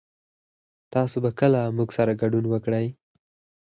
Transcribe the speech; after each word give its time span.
تاسو 0.93 1.17
به 1.23 1.31
کله 1.39 1.61
موږ 1.77 1.89
سره 1.97 2.11
ګډون 2.21 2.45
وکړئ 2.49 2.87